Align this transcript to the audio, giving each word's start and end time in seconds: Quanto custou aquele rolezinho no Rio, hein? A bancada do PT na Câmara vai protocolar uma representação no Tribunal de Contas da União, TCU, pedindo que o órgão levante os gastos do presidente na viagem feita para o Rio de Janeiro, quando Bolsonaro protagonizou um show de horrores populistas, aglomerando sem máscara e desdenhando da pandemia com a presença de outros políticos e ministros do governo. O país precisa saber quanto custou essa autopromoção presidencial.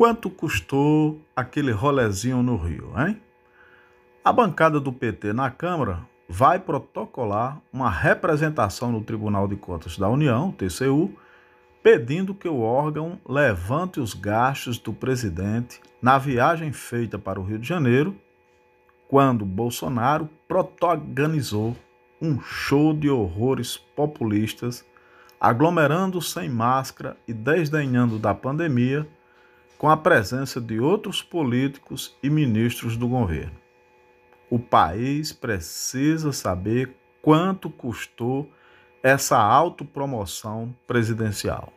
Quanto 0.00 0.30
custou 0.30 1.20
aquele 1.36 1.72
rolezinho 1.72 2.42
no 2.42 2.56
Rio, 2.56 2.90
hein? 2.96 3.20
A 4.24 4.32
bancada 4.32 4.80
do 4.80 4.90
PT 4.90 5.34
na 5.34 5.50
Câmara 5.50 6.08
vai 6.26 6.58
protocolar 6.58 7.60
uma 7.70 7.90
representação 7.90 8.90
no 8.90 9.02
Tribunal 9.02 9.46
de 9.46 9.56
Contas 9.56 9.98
da 9.98 10.08
União, 10.08 10.52
TCU, 10.52 11.14
pedindo 11.82 12.34
que 12.34 12.48
o 12.48 12.62
órgão 12.62 13.20
levante 13.28 14.00
os 14.00 14.14
gastos 14.14 14.78
do 14.78 14.90
presidente 14.90 15.82
na 16.00 16.16
viagem 16.16 16.72
feita 16.72 17.18
para 17.18 17.38
o 17.38 17.44
Rio 17.44 17.58
de 17.58 17.68
Janeiro, 17.68 18.16
quando 19.06 19.44
Bolsonaro 19.44 20.30
protagonizou 20.48 21.76
um 22.22 22.40
show 22.40 22.94
de 22.94 23.10
horrores 23.10 23.76
populistas, 23.76 24.82
aglomerando 25.38 26.22
sem 26.22 26.48
máscara 26.48 27.18
e 27.28 27.34
desdenhando 27.34 28.18
da 28.18 28.34
pandemia 28.34 29.06
com 29.80 29.88
a 29.88 29.96
presença 29.96 30.60
de 30.60 30.78
outros 30.78 31.22
políticos 31.22 32.14
e 32.22 32.28
ministros 32.28 32.98
do 32.98 33.08
governo. 33.08 33.56
O 34.50 34.58
país 34.58 35.32
precisa 35.32 36.34
saber 36.34 36.94
quanto 37.22 37.70
custou 37.70 38.52
essa 39.02 39.38
autopromoção 39.38 40.76
presidencial. 40.86 41.72